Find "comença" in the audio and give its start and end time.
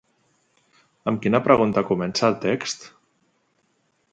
1.91-2.27